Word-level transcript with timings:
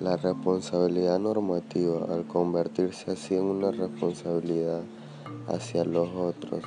La 0.00 0.18
responsabilidad 0.18 1.18
normativa, 1.18 2.04
al 2.12 2.26
convertirse 2.26 3.12
así 3.12 3.34
en 3.34 3.44
una 3.44 3.70
responsabilidad 3.70 4.82
hacia 5.48 5.86
los 5.86 6.10
otros, 6.10 6.62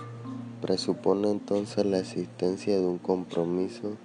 presupone 0.63 1.29
entonces 1.29 1.85
la 1.85 1.99
existencia 1.99 2.79
de 2.79 2.87
un 2.87 2.97
compromiso 2.97 3.97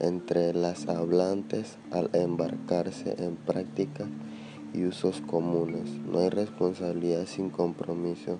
entre 0.00 0.52
las 0.52 0.88
hablantes 0.88 1.78
al 1.92 2.10
embarcarse 2.12 3.14
en 3.24 3.36
prácticas 3.36 4.08
y 4.74 4.84
usos 4.84 5.20
comunes. 5.20 5.88
No 6.10 6.18
hay 6.18 6.30
responsabilidad 6.30 7.26
sin 7.26 7.50
compromiso. 7.50 8.38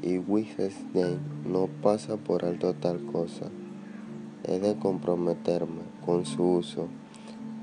Y 0.00 0.18
Wittgenstein 0.18 1.18
no 1.44 1.68
pasa 1.82 2.16
por 2.18 2.44
alto 2.44 2.72
tal 2.74 3.04
cosa. 3.06 3.46
He 4.44 4.60
de 4.60 4.76
comprometerme 4.76 5.82
con 6.06 6.24
su 6.24 6.44
uso. 6.44 6.86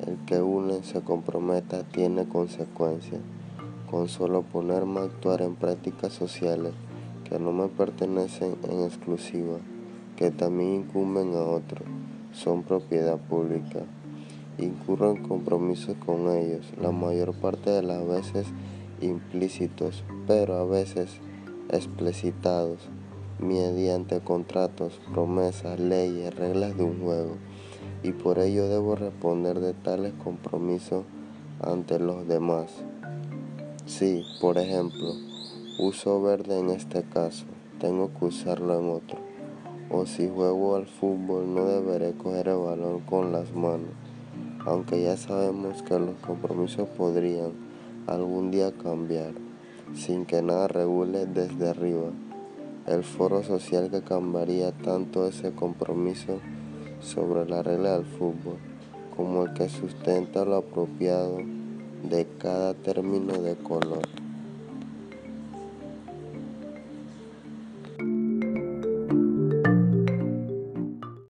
El 0.05 0.17
que 0.25 0.41
une 0.41 0.83
se 0.83 1.01
comprometa 1.01 1.83
tiene 1.83 2.27
consecuencias. 2.27 3.21
Con 3.89 4.07
solo 4.09 4.43
ponerme 4.43 4.99
a 4.99 5.03
actuar 5.03 5.41
en 5.41 5.55
prácticas 5.55 6.13
sociales 6.13 6.73
que 7.23 7.39
no 7.39 7.51
me 7.51 7.67
pertenecen 7.67 8.55
en 8.69 8.83
exclusiva, 8.83 9.57
que 10.15 10.29
también 10.29 10.81
incumben 10.81 11.33
a 11.35 11.41
otros, 11.41 11.87
son 12.31 12.63
propiedad 12.63 13.17
pública. 13.17 13.79
Incurro 14.59 15.11
en 15.11 15.23
compromisos 15.23 15.95
con 16.05 16.29
ellos, 16.29 16.65
la 16.81 16.91
mayor 16.91 17.33
parte 17.33 17.69
de 17.69 17.81
las 17.81 18.07
veces 18.07 18.47
implícitos, 19.01 20.03
pero 20.25 20.55
a 20.55 20.65
veces 20.65 21.19
explicitados, 21.69 22.79
mediante 23.39 24.19
contratos, 24.19 24.99
promesas, 25.11 25.79
leyes, 25.79 26.35
reglas 26.35 26.77
de 26.77 26.83
un 26.83 27.01
juego, 27.01 27.35
y 28.03 28.11
por 28.11 28.39
ello 28.39 28.67
debo 28.67 28.95
responder 28.95 29.59
de 29.59 29.73
tales 29.73 30.13
compromisos 30.23 31.03
ante 31.61 31.99
los 31.99 32.27
demás. 32.27 32.71
Si, 33.85 34.23
por 34.41 34.57
ejemplo, 34.57 35.13
uso 35.79 36.21
verde 36.21 36.59
en 36.59 36.69
este 36.69 37.03
caso, 37.03 37.45
tengo 37.79 38.11
que 38.17 38.25
usarlo 38.25 38.79
en 38.79 38.89
otro. 38.89 39.17
O 39.89 40.05
si 40.05 40.27
juego 40.27 40.75
al 40.75 40.85
fútbol, 40.85 41.53
no 41.53 41.65
deberé 41.65 42.13
coger 42.13 42.49
el 42.49 42.57
balón 42.57 42.99
con 43.01 43.31
las 43.31 43.53
manos, 43.53 43.91
aunque 44.65 45.01
ya 45.01 45.15
sabemos 45.15 45.81
que 45.83 45.97
los 45.97 46.15
compromisos 46.25 46.89
podrían 46.89 47.51
algún 48.07 48.51
día 48.51 48.71
cambiar, 48.71 49.33
sin 49.93 50.25
que 50.25 50.41
nada 50.41 50.67
regule 50.67 51.25
desde 51.25 51.69
arriba. 51.69 52.11
El 52.85 53.03
foro 53.03 53.43
social 53.43 53.89
que 53.89 54.01
cambiaría 54.01 54.71
tanto 54.71 55.27
ese 55.27 55.51
compromiso 55.51 56.39
sobre 57.01 57.49
la 57.49 57.63
regla 57.63 57.97
del 57.97 58.05
fútbol 58.05 58.57
como 59.17 59.45
el 59.45 59.53
que 59.53 59.67
sustenta 59.67 60.45
lo 60.45 60.57
apropiado 60.57 61.37
de 62.03 62.27
cada 62.37 62.75
término 62.75 63.33
de 63.33 63.55
color. 63.55 64.03